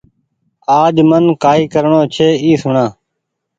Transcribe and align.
آج 0.81 0.97
من 1.09 1.23
ڪآئي 1.43 1.63
ڪرڻو 1.73 2.01
ڇي 2.13 2.27
اي 2.43 2.51
سوڻآ 2.61 2.85